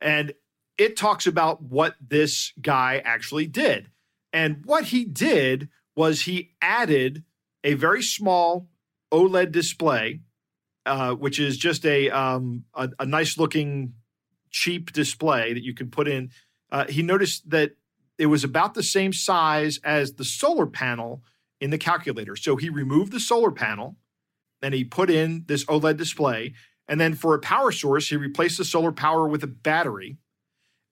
And 0.00 0.32
it 0.78 0.96
talks 0.96 1.26
about 1.26 1.62
what 1.62 1.94
this 2.00 2.52
guy 2.60 3.02
actually 3.04 3.46
did. 3.46 3.90
And 4.32 4.64
what 4.64 4.86
he 4.86 5.04
did 5.04 5.68
was 5.94 6.22
he 6.22 6.54
added 6.62 7.24
a 7.64 7.74
very 7.74 8.02
small 8.02 8.68
OLED 9.12 9.52
display, 9.52 10.20
uh, 10.86 11.14
which 11.14 11.38
is 11.38 11.56
just 11.56 11.84
a, 11.84 12.10
um, 12.10 12.64
a, 12.74 12.88
a 12.98 13.06
nice 13.06 13.36
looking 13.36 13.94
cheap 14.50 14.92
display 14.92 15.52
that 15.52 15.62
you 15.62 15.74
can 15.74 15.90
put 15.90 16.08
in. 16.08 16.30
Uh, 16.70 16.86
he 16.86 17.02
noticed 17.02 17.50
that 17.50 17.72
it 18.18 18.26
was 18.26 18.44
about 18.44 18.74
the 18.74 18.82
same 18.82 19.12
size 19.12 19.78
as 19.84 20.14
the 20.14 20.24
solar 20.24 20.66
panel 20.66 21.22
in 21.60 21.70
the 21.70 21.78
calculator. 21.78 22.36
So 22.36 22.56
he 22.56 22.68
removed 22.68 23.12
the 23.12 23.20
solar 23.20 23.50
panel 23.50 23.96
and 24.62 24.74
he 24.74 24.84
put 24.84 25.10
in 25.10 25.44
this 25.46 25.64
OLED 25.66 25.96
display. 25.96 26.54
And 26.88 27.00
then 27.00 27.14
for 27.14 27.34
a 27.34 27.40
power 27.40 27.72
source, 27.72 28.08
he 28.08 28.16
replaced 28.16 28.58
the 28.58 28.64
solar 28.64 28.92
power 28.92 29.28
with 29.28 29.42
a 29.42 29.48
battery. 29.48 30.18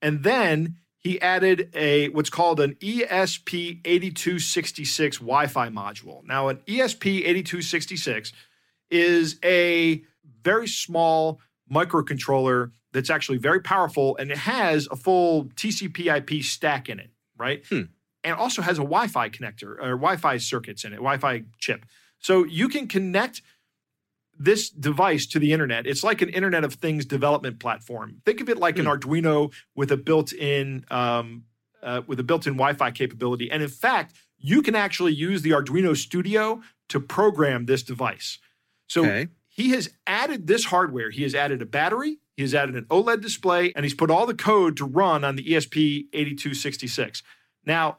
And 0.02 0.22
then 0.22 0.76
he 0.98 1.20
added 1.20 1.70
a 1.74 2.10
what's 2.10 2.30
called 2.30 2.60
an 2.60 2.76
ESP8266 2.76 5.14
Wi-Fi 5.14 5.68
module. 5.70 6.24
Now, 6.24 6.46
an 6.48 6.58
ESP8266 6.66 8.32
is 8.90 9.38
a 9.44 10.02
very 10.42 10.68
small 10.68 11.40
microcontroller 11.72 12.72
that's 12.92 13.10
actually 13.10 13.38
very 13.38 13.60
powerful, 13.60 14.16
and 14.16 14.30
it 14.30 14.38
has 14.38 14.88
a 14.90 14.96
full 14.96 15.44
TCP/IP 15.54 16.42
stack 16.42 16.88
in 16.88 16.98
it, 16.98 17.10
right? 17.38 17.64
Hmm. 17.68 17.82
And 18.22 18.34
also 18.34 18.60
has 18.60 18.78
a 18.78 18.82
Wi-Fi 18.82 19.30
connector 19.30 19.78
or 19.80 19.96
Wi-Fi 19.96 20.36
circuits 20.38 20.84
in 20.84 20.92
it, 20.92 20.96
Wi-Fi 20.96 21.44
chip. 21.58 21.86
So 22.18 22.44
you 22.44 22.68
can 22.68 22.86
connect 22.86 23.40
this 24.40 24.70
device 24.70 25.26
to 25.26 25.38
the 25.38 25.52
internet. 25.52 25.86
It's 25.86 26.02
like 26.02 26.22
an 26.22 26.30
Internet 26.30 26.64
of 26.64 26.74
Things 26.74 27.04
development 27.04 27.60
platform. 27.60 28.22
Think 28.24 28.40
of 28.40 28.48
it 28.48 28.56
like 28.56 28.76
mm. 28.76 28.80
an 28.80 28.86
hmm. 28.86 28.92
Arduino 28.92 29.52
with 29.76 29.92
a 29.92 29.98
built-in 29.98 30.86
um, 30.90 31.44
uh, 31.82 32.00
with 32.06 32.18
a 32.18 32.22
built-in 32.22 32.54
Wi-Fi 32.54 32.90
capability. 32.90 33.50
And 33.50 33.62
in 33.62 33.68
fact, 33.68 34.16
you 34.38 34.62
can 34.62 34.74
actually 34.74 35.12
use 35.12 35.42
the 35.42 35.50
Arduino 35.50 35.94
Studio 35.94 36.62
to 36.88 37.00
program 37.00 37.66
this 37.66 37.82
device. 37.82 38.38
So 38.88 39.02
okay. 39.02 39.28
he 39.48 39.70
has 39.70 39.90
added 40.06 40.46
this 40.46 40.64
hardware. 40.64 41.10
He 41.10 41.22
has 41.22 41.34
added 41.34 41.60
a 41.60 41.66
battery. 41.66 42.18
He 42.36 42.42
has 42.42 42.54
added 42.54 42.74
an 42.74 42.86
OLED 42.86 43.20
display, 43.20 43.72
and 43.76 43.84
he's 43.84 43.94
put 43.94 44.10
all 44.10 44.24
the 44.24 44.34
code 44.34 44.78
to 44.78 44.86
run 44.86 45.22
on 45.22 45.36
the 45.36 45.44
ESP8266. 45.44 47.22
Now, 47.66 47.98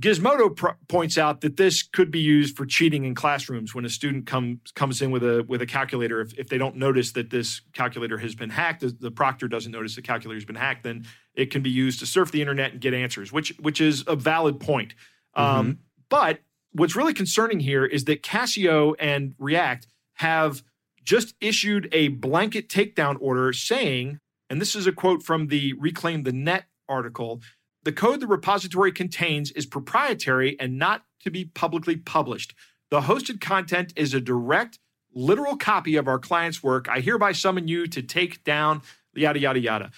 Gizmodo 0.00 0.54
pr- 0.54 0.70
points 0.88 1.16
out 1.16 1.40
that 1.42 1.56
this 1.56 1.84
could 1.84 2.10
be 2.10 2.18
used 2.18 2.56
for 2.56 2.66
cheating 2.66 3.04
in 3.04 3.14
classrooms 3.14 3.74
when 3.74 3.84
a 3.84 3.88
student 3.88 4.26
comes 4.26 4.58
comes 4.74 5.00
in 5.00 5.12
with 5.12 5.22
a 5.22 5.44
with 5.46 5.62
a 5.62 5.66
calculator. 5.66 6.20
If, 6.20 6.36
if 6.36 6.48
they 6.48 6.58
don't 6.58 6.76
notice 6.76 7.12
that 7.12 7.30
this 7.30 7.60
calculator 7.72 8.18
has 8.18 8.34
been 8.34 8.50
hacked, 8.50 8.80
the, 8.80 8.88
the 8.88 9.12
proctor 9.12 9.46
doesn't 9.46 9.70
notice 9.70 9.94
the 9.94 10.02
calculator 10.02 10.36
has 10.36 10.44
been 10.44 10.56
hacked, 10.56 10.82
then 10.82 11.06
it 11.34 11.52
can 11.52 11.62
be 11.62 11.70
used 11.70 12.00
to 12.00 12.06
surf 12.06 12.32
the 12.32 12.40
internet 12.40 12.72
and 12.72 12.80
get 12.80 12.92
answers, 12.92 13.32
which 13.32 13.54
which 13.60 13.80
is 13.80 14.02
a 14.08 14.16
valid 14.16 14.58
point. 14.58 14.94
Mm-hmm. 15.36 15.58
Um, 15.58 15.78
but 16.08 16.40
what's 16.72 16.96
really 16.96 17.14
concerning 17.14 17.60
here 17.60 17.86
is 17.86 18.04
that 18.04 18.22
Casio 18.24 18.96
and 18.98 19.34
React 19.38 19.86
have 20.14 20.64
just 21.04 21.34
issued 21.40 21.88
a 21.92 22.08
blanket 22.08 22.68
takedown 22.68 23.16
order 23.20 23.52
saying, 23.52 24.18
and 24.50 24.60
this 24.60 24.74
is 24.74 24.88
a 24.88 24.92
quote 24.92 25.22
from 25.22 25.48
the 25.48 25.74
Reclaim 25.74 26.24
the 26.24 26.32
Net 26.32 26.64
article 26.88 27.40
the 27.84 27.92
code 27.92 28.20
the 28.20 28.26
repository 28.26 28.92
contains 28.92 29.50
is 29.52 29.66
proprietary 29.66 30.56
and 30.58 30.78
not 30.78 31.04
to 31.20 31.30
be 31.30 31.44
publicly 31.44 31.96
published. 31.96 32.54
The 32.90 33.02
hosted 33.02 33.40
content 33.40 33.92
is 33.96 34.14
a 34.14 34.20
direct, 34.20 34.78
literal 35.14 35.56
copy 35.56 35.96
of 35.96 36.08
our 36.08 36.18
client's 36.18 36.62
work. 36.62 36.88
I 36.88 37.00
hereby 37.00 37.32
summon 37.32 37.68
you 37.68 37.86
to 37.88 38.02
take 38.02 38.42
down 38.44 38.82
yada, 39.14 39.38
yada, 39.38 39.60
yada. 39.60 39.90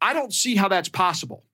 I 0.00 0.12
don't 0.12 0.32
see 0.32 0.56
how 0.56 0.68
that's 0.68 0.88
possible. 0.88 1.44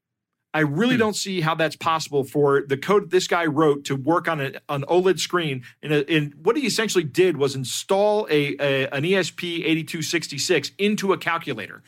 I 0.55 0.61
really 0.61 0.95
hmm. 0.95 1.01
don't 1.01 1.17
see 1.17 1.43
how 1.43 1.55
that's 1.55 1.77
possible 1.77 2.25
for 2.25 2.63
the 2.67 2.79
code 2.79 3.11
this 3.11 3.27
guy 3.27 3.45
wrote 3.45 3.85
to 3.87 3.97
work 3.97 4.27
on 4.27 4.41
a, 4.41 4.53
an 4.71 4.85
OLED 4.89 5.19
screen. 5.19 5.65
And, 5.83 5.93
in 5.93 6.33
what 6.43 6.57
he 6.57 6.67
essentially 6.67 7.05
did 7.05 7.37
was 7.37 7.55
install 7.55 8.27
a, 8.31 8.57
a 8.59 8.89
an 8.89 9.03
ESP8266 9.03 10.73
into 10.79 11.13
a 11.13 11.19
calculator 11.19 11.83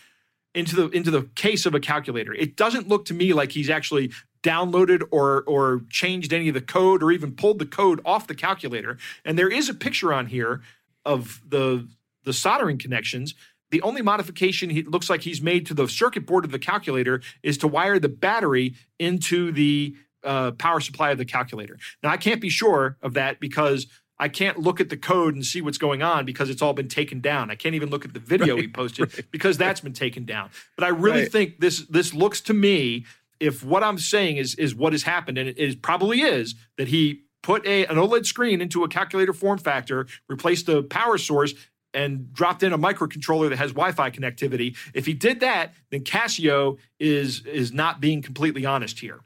into 0.54 0.74
the 0.74 0.88
into 0.88 1.10
the 1.10 1.22
case 1.34 1.66
of 1.66 1.74
a 1.74 1.80
calculator. 1.80 2.32
It 2.34 2.56
doesn't 2.56 2.88
look 2.88 3.04
to 3.06 3.14
me 3.14 3.32
like 3.32 3.52
he's 3.52 3.70
actually 3.70 4.10
downloaded 4.42 5.02
or 5.10 5.42
or 5.44 5.82
changed 5.90 6.32
any 6.32 6.48
of 6.48 6.54
the 6.54 6.60
code 6.60 7.02
or 7.02 7.12
even 7.12 7.32
pulled 7.32 7.58
the 7.58 7.66
code 7.66 8.00
off 8.04 8.26
the 8.26 8.34
calculator. 8.34 8.98
And 9.24 9.38
there 9.38 9.50
is 9.50 9.68
a 9.68 9.74
picture 9.74 10.12
on 10.12 10.26
here 10.26 10.62
of 11.04 11.40
the 11.46 11.88
the 12.24 12.32
soldering 12.32 12.78
connections. 12.78 13.34
The 13.70 13.82
only 13.82 14.00
modification 14.00 14.70
he 14.70 14.82
looks 14.82 15.10
like 15.10 15.22
he's 15.22 15.42
made 15.42 15.66
to 15.66 15.74
the 15.74 15.88
circuit 15.88 16.26
board 16.26 16.44
of 16.44 16.52
the 16.52 16.58
calculator 16.58 17.20
is 17.42 17.58
to 17.58 17.68
wire 17.68 17.98
the 17.98 18.08
battery 18.08 18.74
into 18.98 19.52
the 19.52 19.94
uh, 20.24 20.52
power 20.52 20.80
supply 20.80 21.10
of 21.10 21.18
the 21.18 21.24
calculator. 21.24 21.78
Now 22.02 22.10
I 22.10 22.16
can't 22.16 22.40
be 22.40 22.48
sure 22.48 22.96
of 23.02 23.14
that 23.14 23.40
because 23.40 23.86
I 24.20 24.28
can't 24.28 24.58
look 24.58 24.80
at 24.80 24.88
the 24.88 24.96
code 24.96 25.34
and 25.34 25.44
see 25.44 25.60
what's 25.60 25.78
going 25.78 26.02
on 26.02 26.24
because 26.24 26.50
it's 26.50 26.60
all 26.60 26.72
been 26.72 26.88
taken 26.88 27.20
down. 27.20 27.50
I 27.50 27.54
can't 27.54 27.74
even 27.74 27.90
look 27.90 28.04
at 28.04 28.14
the 28.14 28.20
video 28.20 28.54
right, 28.54 28.62
he 28.62 28.68
posted 28.68 29.14
right. 29.14 29.24
because 29.30 29.58
that's 29.58 29.80
been 29.80 29.92
taken 29.92 30.24
down. 30.24 30.50
But 30.76 30.84
I 30.84 30.88
really 30.88 31.22
right. 31.22 31.32
think 31.32 31.60
this 31.60 31.86
this 31.86 32.12
looks 32.12 32.40
to 32.42 32.54
me 32.54 33.04
if 33.40 33.64
what 33.64 33.84
I'm 33.84 33.98
saying 33.98 34.36
is 34.36 34.54
is 34.56 34.74
what 34.74 34.92
has 34.92 35.04
happened, 35.04 35.38
and 35.38 35.48
it 35.48 35.58
is 35.58 35.76
probably 35.76 36.20
is 36.20 36.54
that 36.76 36.88
he 36.88 37.22
put 37.42 37.64
a 37.66 37.86
an 37.86 37.96
OLED 37.96 38.26
screen 38.26 38.60
into 38.60 38.84
a 38.84 38.88
calculator 38.88 39.32
form 39.32 39.58
factor, 39.58 40.06
replaced 40.28 40.66
the 40.66 40.82
power 40.82 41.18
source, 41.18 41.54
and 41.94 42.32
dropped 42.32 42.62
in 42.62 42.72
a 42.72 42.78
microcontroller 42.78 43.48
that 43.48 43.58
has 43.58 43.70
Wi-Fi 43.72 44.10
connectivity. 44.10 44.76
If 44.94 45.06
he 45.06 45.14
did 45.14 45.40
that, 45.40 45.74
then 45.90 46.02
Casio 46.02 46.78
is 46.98 47.44
is 47.46 47.72
not 47.72 48.00
being 48.00 48.22
completely 48.22 48.66
honest 48.66 48.98
here. 49.00 49.20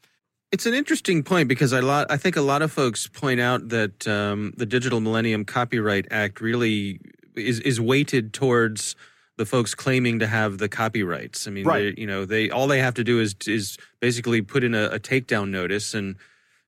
It's 0.52 0.66
an 0.66 0.74
interesting 0.74 1.22
point 1.22 1.48
because 1.48 1.72
I 1.72 1.80
lot 1.80 2.10
I 2.10 2.18
think 2.18 2.36
a 2.36 2.42
lot 2.42 2.60
of 2.60 2.70
folks 2.70 3.08
point 3.08 3.40
out 3.40 3.70
that 3.70 4.06
um, 4.06 4.52
the 4.58 4.66
Digital 4.66 5.00
Millennium 5.00 5.46
Copyright 5.46 6.06
Act 6.10 6.42
really 6.42 7.00
is 7.34 7.58
is 7.60 7.80
weighted 7.80 8.34
towards 8.34 8.94
the 9.38 9.46
folks 9.46 9.74
claiming 9.74 10.18
to 10.18 10.26
have 10.26 10.58
the 10.58 10.68
copyrights. 10.68 11.46
I 11.46 11.50
mean, 11.50 11.64
right. 11.64 11.96
you 11.96 12.06
know, 12.06 12.26
they 12.26 12.50
all 12.50 12.66
they 12.66 12.80
have 12.80 12.92
to 12.94 13.04
do 13.04 13.18
is 13.18 13.34
is 13.46 13.78
basically 14.00 14.42
put 14.42 14.62
in 14.62 14.74
a, 14.74 14.88
a 14.88 15.00
takedown 15.00 15.48
notice, 15.48 15.94
and 15.94 16.16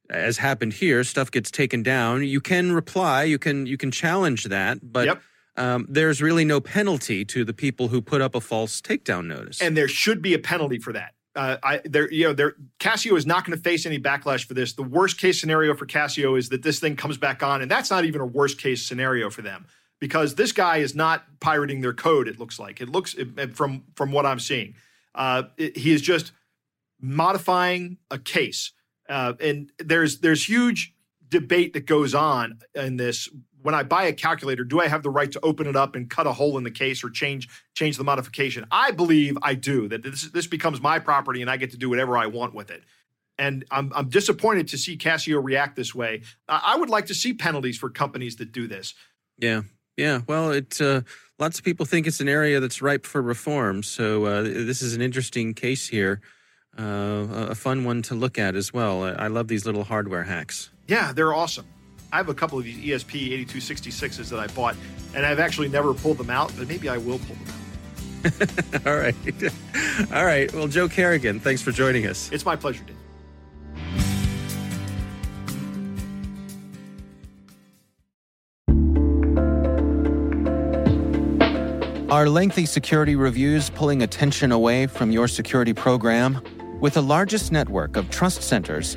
as 0.08 0.38
happened 0.38 0.72
here, 0.72 1.04
stuff 1.04 1.30
gets 1.30 1.50
taken 1.50 1.82
down. 1.82 2.24
You 2.24 2.40
can 2.40 2.72
reply, 2.72 3.24
you 3.24 3.38
can 3.38 3.66
you 3.66 3.76
can 3.76 3.90
challenge 3.90 4.44
that, 4.44 4.78
but. 4.82 5.06
Yep. 5.06 5.22
Um, 5.56 5.86
there's 5.88 6.20
really 6.20 6.44
no 6.44 6.60
penalty 6.60 7.24
to 7.26 7.44
the 7.44 7.52
people 7.52 7.86
who 7.86 8.02
put 8.02 8.20
up 8.20 8.34
a 8.34 8.40
false 8.40 8.80
takedown 8.80 9.26
notice, 9.26 9.62
and 9.62 9.76
there 9.76 9.86
should 9.86 10.20
be 10.20 10.34
a 10.34 10.38
penalty 10.40 10.80
for 10.80 10.92
that 10.92 11.13
uh, 11.36 11.56
I 11.62 11.80
there 11.84 12.10
you 12.12 12.24
know 12.24 12.32
there 12.32 12.54
Casio 12.78 13.16
is 13.16 13.26
not 13.26 13.44
going 13.44 13.56
to 13.56 13.62
face 13.62 13.86
any 13.86 13.98
backlash 13.98 14.44
for 14.44 14.54
this. 14.54 14.72
The 14.72 14.82
worst 14.82 15.20
case 15.20 15.40
scenario 15.40 15.74
for 15.74 15.86
Casio 15.86 16.38
is 16.38 16.48
that 16.50 16.62
this 16.62 16.78
thing 16.78 16.96
comes 16.96 17.18
back 17.18 17.42
on, 17.42 17.62
and 17.62 17.70
that's 17.70 17.90
not 17.90 18.04
even 18.04 18.20
a 18.20 18.26
worst 18.26 18.58
case 18.58 18.86
scenario 18.86 19.30
for 19.30 19.42
them 19.42 19.66
because 19.98 20.34
this 20.34 20.52
guy 20.52 20.78
is 20.78 20.94
not 20.94 21.24
pirating 21.40 21.80
their 21.80 21.92
code. 21.92 22.28
It 22.28 22.38
looks 22.38 22.58
like 22.58 22.80
it 22.80 22.88
looks 22.88 23.16
from 23.52 23.84
from 23.96 24.12
what 24.12 24.26
I'm 24.26 24.40
seeing. 24.40 24.74
Uh, 25.14 25.44
it, 25.56 25.76
he 25.76 25.92
is 25.92 26.02
just 26.02 26.32
modifying 27.00 27.98
a 28.10 28.18
case, 28.18 28.72
uh, 29.08 29.34
and 29.40 29.72
there's 29.78 30.20
there's 30.20 30.48
huge 30.48 30.94
debate 31.28 31.72
that 31.72 31.86
goes 31.86 32.14
on 32.14 32.60
in 32.74 32.96
this 32.96 33.28
when 33.64 33.74
I 33.74 33.82
buy 33.82 34.04
a 34.04 34.12
calculator, 34.12 34.62
do 34.62 34.78
I 34.80 34.88
have 34.88 35.02
the 35.02 35.10
right 35.10 35.32
to 35.32 35.40
open 35.42 35.66
it 35.66 35.74
up 35.74 35.96
and 35.96 36.08
cut 36.08 36.26
a 36.26 36.32
hole 36.32 36.58
in 36.58 36.64
the 36.64 36.70
case 36.70 37.02
or 37.02 37.10
change 37.10 37.48
change 37.74 37.96
the 37.96 38.04
modification? 38.04 38.66
I 38.70 38.92
believe 38.92 39.36
I 39.42 39.54
do. 39.54 39.88
That 39.88 40.02
this 40.02 40.30
this 40.30 40.46
becomes 40.46 40.80
my 40.80 40.98
property 40.98 41.40
and 41.40 41.50
I 41.50 41.56
get 41.56 41.70
to 41.70 41.78
do 41.78 41.88
whatever 41.88 42.16
I 42.16 42.26
want 42.26 42.54
with 42.54 42.70
it. 42.70 42.82
And 43.38 43.64
I'm 43.70 43.90
I'm 43.94 44.08
disappointed 44.10 44.68
to 44.68 44.78
see 44.78 44.96
Casio 44.98 45.42
react 45.42 45.76
this 45.76 45.94
way. 45.94 46.22
I 46.46 46.76
would 46.76 46.90
like 46.90 47.06
to 47.06 47.14
see 47.14 47.32
penalties 47.32 47.78
for 47.78 47.90
companies 47.90 48.36
that 48.36 48.52
do 48.52 48.68
this. 48.68 48.94
Yeah, 49.38 49.62
yeah. 49.96 50.20
Well, 50.28 50.52
it 50.52 50.80
uh, 50.80 51.00
lots 51.38 51.58
of 51.58 51.64
people 51.64 51.86
think 51.86 52.06
it's 52.06 52.20
an 52.20 52.28
area 52.28 52.60
that's 52.60 52.82
ripe 52.82 53.06
for 53.06 53.22
reform. 53.22 53.82
So 53.82 54.26
uh, 54.26 54.42
this 54.42 54.82
is 54.82 54.94
an 54.94 55.00
interesting 55.00 55.54
case 55.54 55.88
here. 55.88 56.20
uh, 56.78 57.48
a 57.50 57.54
fun 57.54 57.84
one 57.84 58.02
to 58.02 58.14
look 58.14 58.38
at 58.38 58.54
as 58.54 58.72
well. 58.72 59.04
I 59.04 59.28
love 59.28 59.48
these 59.48 59.64
little 59.66 59.84
hardware 59.84 60.24
hacks. 60.24 60.70
Yeah, 60.88 61.12
they're 61.12 61.32
awesome. 61.32 61.66
I 62.14 62.18
have 62.18 62.28
a 62.28 62.34
couple 62.34 62.56
of 62.58 62.64
these 62.64 62.76
ESP 62.76 63.44
8266s 63.44 64.28
that 64.28 64.38
I 64.38 64.46
bought, 64.46 64.76
and 65.16 65.26
I've 65.26 65.40
actually 65.40 65.66
never 65.66 65.92
pulled 65.92 66.16
them 66.16 66.30
out, 66.30 66.52
but 66.56 66.68
maybe 66.68 66.88
I 66.88 66.96
will 66.96 67.18
pull 67.18 67.34
them 67.34 67.48
out. 67.48 68.86
All 68.86 68.96
right. 68.96 69.16
All 70.12 70.24
right. 70.24 70.52
Well, 70.54 70.68
Joe 70.68 70.88
Carrigan, 70.88 71.40
thanks 71.40 71.60
for 71.60 71.72
joining 71.72 72.06
us. 72.06 72.30
It's 72.30 72.44
my 72.44 72.54
pleasure, 72.54 72.84
Dave. 72.84 72.94
Are 82.12 82.28
lengthy 82.28 82.66
security 82.66 83.16
reviews 83.16 83.70
pulling 83.70 84.02
attention 84.02 84.52
away 84.52 84.86
from 84.86 85.10
your 85.10 85.26
security 85.26 85.72
program? 85.72 86.40
With 86.80 86.94
the 86.94 87.02
largest 87.02 87.50
network 87.50 87.96
of 87.96 88.08
trust 88.10 88.42
centers, 88.42 88.96